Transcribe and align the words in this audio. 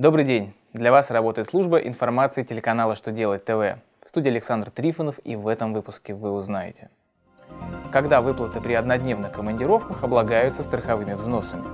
Добрый 0.00 0.24
день! 0.24 0.54
Для 0.72 0.92
вас 0.92 1.10
работает 1.10 1.50
служба 1.50 1.76
информации 1.76 2.42
телеканала 2.42 2.96
«Что 2.96 3.12
делать 3.12 3.44
ТВ». 3.44 3.76
В 4.02 4.08
студии 4.08 4.30
Александр 4.30 4.70
Трифонов 4.70 5.20
и 5.24 5.36
в 5.36 5.46
этом 5.46 5.74
выпуске 5.74 6.14
вы 6.14 6.32
узнаете. 6.32 6.88
Когда 7.92 8.22
выплаты 8.22 8.62
при 8.62 8.72
однодневных 8.72 9.30
командировках 9.30 10.02
облагаются 10.02 10.62
страховыми 10.62 11.12
взносами? 11.12 11.66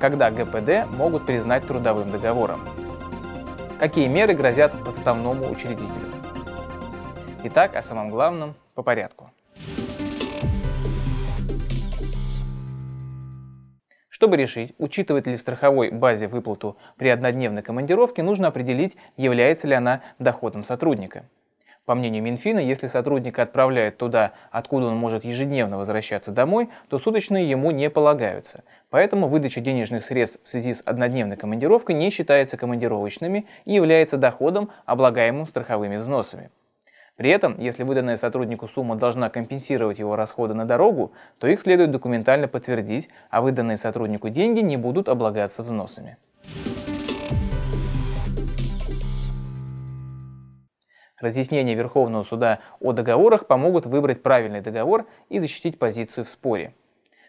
Когда 0.00 0.30
ГПД 0.30 0.90
могут 0.96 1.26
признать 1.26 1.66
трудовым 1.66 2.10
договором? 2.10 2.60
Какие 3.78 4.08
меры 4.08 4.32
грозят 4.32 4.72
подставному 4.82 5.50
учредителю? 5.50 6.06
Итак, 7.44 7.76
о 7.76 7.82
самом 7.82 8.08
главном 8.08 8.54
по 8.74 8.82
порядку. 8.82 9.30
Чтобы 14.20 14.36
решить, 14.36 14.74
учитывать 14.76 15.26
ли 15.26 15.34
в 15.34 15.40
страховой 15.40 15.90
базе 15.90 16.28
выплату 16.28 16.76
при 16.98 17.08
однодневной 17.08 17.62
командировке, 17.62 18.22
нужно 18.22 18.48
определить, 18.48 18.94
является 19.16 19.66
ли 19.66 19.72
она 19.72 20.02
доходом 20.18 20.62
сотрудника. 20.62 21.24
По 21.86 21.94
мнению 21.94 22.22
Минфина, 22.22 22.58
если 22.58 22.86
сотрудника 22.86 23.40
отправляют 23.40 23.96
туда, 23.96 24.32
откуда 24.50 24.88
он 24.88 24.96
может 24.98 25.24
ежедневно 25.24 25.78
возвращаться 25.78 26.32
домой, 26.32 26.68
то 26.90 26.98
суточные 26.98 27.48
ему 27.48 27.70
не 27.70 27.88
полагаются. 27.88 28.62
Поэтому 28.90 29.26
выдача 29.26 29.62
денежных 29.62 30.04
средств 30.04 30.38
в 30.44 30.48
связи 30.50 30.74
с 30.74 30.82
однодневной 30.84 31.38
командировкой 31.38 31.94
не 31.94 32.10
считается 32.10 32.58
командировочными 32.58 33.46
и 33.64 33.72
является 33.72 34.18
доходом, 34.18 34.68
облагаемым 34.84 35.46
страховыми 35.46 35.96
взносами. 35.96 36.50
При 37.20 37.28
этом, 37.28 37.56
если 37.58 37.82
выданная 37.82 38.16
сотруднику 38.16 38.66
сумма 38.66 38.96
должна 38.96 39.28
компенсировать 39.28 39.98
его 39.98 40.16
расходы 40.16 40.54
на 40.54 40.64
дорогу, 40.64 41.12
то 41.38 41.48
их 41.48 41.60
следует 41.60 41.90
документально 41.90 42.48
подтвердить, 42.48 43.10
а 43.28 43.42
выданные 43.42 43.76
сотруднику 43.76 44.30
деньги 44.30 44.60
не 44.60 44.78
будут 44.78 45.10
облагаться 45.10 45.62
взносами. 45.62 46.16
Разъяснения 51.18 51.74
Верховного 51.74 52.22
суда 52.22 52.60
о 52.80 52.92
договорах 52.92 53.46
помогут 53.46 53.84
выбрать 53.84 54.22
правильный 54.22 54.62
договор 54.62 55.06
и 55.28 55.40
защитить 55.40 55.78
позицию 55.78 56.24
в 56.24 56.30
споре. 56.30 56.72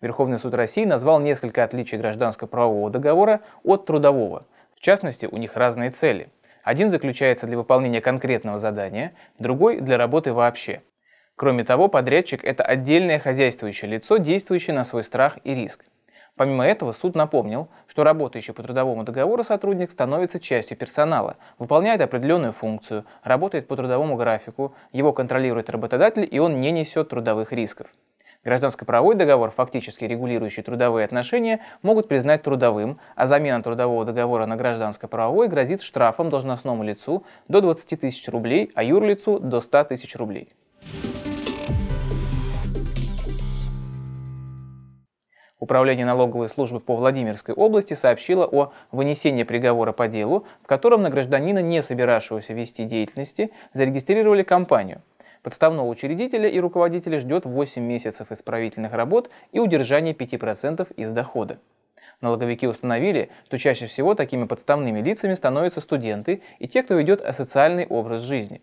Верховный 0.00 0.38
суд 0.38 0.54
России 0.54 0.84
назвал 0.84 1.18
несколько 1.18 1.64
отличий 1.64 1.98
гражданско-правового 1.98 2.88
договора 2.88 3.40
от 3.64 3.84
трудового. 3.86 4.46
В 4.76 4.80
частности, 4.80 5.26
у 5.26 5.38
них 5.38 5.56
разные 5.56 5.90
цели– 5.90 6.28
один 6.62 6.90
заключается 6.90 7.46
для 7.46 7.56
выполнения 7.56 8.00
конкретного 8.00 8.58
задания, 8.58 9.14
другой 9.38 9.80
для 9.80 9.98
работы 9.98 10.32
вообще. 10.32 10.82
Кроме 11.36 11.64
того, 11.64 11.88
подрядчик– 11.88 12.44
это 12.44 12.62
отдельное 12.62 13.18
хозяйствующее 13.18 13.90
лицо, 13.90 14.18
действующее 14.18 14.74
на 14.74 14.84
свой 14.84 15.02
страх 15.02 15.38
и 15.44 15.54
риск. 15.54 15.84
Помимо 16.36 16.64
этого, 16.66 16.92
суд 16.92 17.14
напомнил, 17.14 17.68
что 17.86 18.04
работающий 18.04 18.54
по 18.54 18.62
трудовому 18.62 19.04
договору 19.04 19.44
сотрудник 19.44 19.90
становится 19.90 20.40
частью 20.40 20.78
персонала, 20.78 21.36
выполняет 21.58 22.00
определенную 22.00 22.52
функцию, 22.52 23.04
работает 23.22 23.68
по 23.68 23.76
трудовому 23.76 24.16
графику, 24.16 24.74
его 24.92 25.12
контролирует 25.12 25.68
работодатель 25.68 26.26
и 26.30 26.38
он 26.38 26.60
не 26.60 26.70
несет 26.70 27.10
трудовых 27.10 27.52
рисков. 27.52 27.88
Гражданско-правовой 28.44 29.14
договор, 29.14 29.52
фактически 29.52 30.04
регулирующий 30.04 30.64
трудовые 30.64 31.04
отношения, 31.04 31.60
могут 31.82 32.08
признать 32.08 32.42
трудовым, 32.42 32.98
а 33.14 33.26
замена 33.26 33.62
трудового 33.62 34.04
договора 34.04 34.46
на 34.46 34.56
гражданско-правовой 34.56 35.46
грозит 35.46 35.80
штрафом 35.80 36.28
должностному 36.28 36.82
лицу 36.82 37.24
до 37.46 37.60
20 37.60 38.00
тысяч 38.00 38.28
рублей, 38.28 38.72
а 38.74 38.82
юрлицу 38.82 39.38
до 39.38 39.60
100 39.60 39.84
тысяч 39.84 40.16
рублей. 40.16 40.48
Управление 45.60 46.04
налоговой 46.04 46.48
службы 46.48 46.80
по 46.80 46.96
Владимирской 46.96 47.54
области 47.54 47.94
сообщило 47.94 48.44
о 48.44 48.72
вынесении 48.90 49.44
приговора 49.44 49.92
по 49.92 50.08
делу, 50.08 50.44
в 50.60 50.66
котором 50.66 51.02
на 51.02 51.10
гражданина, 51.10 51.60
не 51.60 51.80
собиравшегося 51.80 52.52
вести 52.54 52.82
деятельности, 52.82 53.52
зарегистрировали 53.72 54.42
компанию– 54.42 55.00
Подставного 55.42 55.88
учредителя 55.88 56.48
и 56.48 56.60
руководителя 56.60 57.18
ждет 57.18 57.44
8 57.44 57.82
месяцев 57.82 58.30
исправительных 58.30 58.92
работ 58.92 59.28
и 59.50 59.58
удержание 59.58 60.14
5% 60.14 60.94
из 60.94 61.12
дохода. 61.12 61.58
Налоговики 62.20 62.68
установили, 62.68 63.30
что 63.46 63.58
чаще 63.58 63.86
всего 63.86 64.14
такими 64.14 64.44
подставными 64.44 65.00
лицами 65.00 65.34
становятся 65.34 65.80
студенты 65.80 66.42
и 66.60 66.68
те, 66.68 66.84
кто 66.84 66.94
ведет 66.94 67.20
асоциальный 67.20 67.86
образ 67.86 68.22
жизни. 68.22 68.62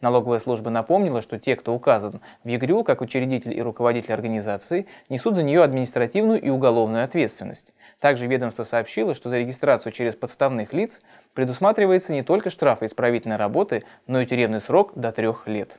Налоговая 0.00 0.38
служба 0.38 0.70
напомнила, 0.70 1.20
что 1.20 1.38
те, 1.38 1.56
кто 1.56 1.74
указан 1.74 2.22
в 2.42 2.48
ЕГРЮ 2.48 2.84
как 2.84 3.02
учредитель 3.02 3.54
и 3.54 3.60
руководитель 3.60 4.14
организации, 4.14 4.86
несут 5.10 5.36
за 5.36 5.42
нее 5.42 5.62
административную 5.62 6.40
и 6.40 6.48
уголовную 6.48 7.04
ответственность. 7.04 7.74
Также 8.00 8.26
ведомство 8.26 8.64
сообщило, 8.64 9.14
что 9.14 9.28
за 9.28 9.38
регистрацию 9.38 9.92
через 9.92 10.16
подставных 10.16 10.72
лиц 10.72 11.02
предусматривается 11.34 12.14
не 12.14 12.22
только 12.22 12.48
штраф 12.48 12.82
исправительной 12.82 13.36
работы, 13.36 13.84
но 14.06 14.22
и 14.22 14.26
тюремный 14.26 14.62
срок 14.62 14.92
до 14.94 15.12
трех 15.12 15.46
лет. 15.46 15.78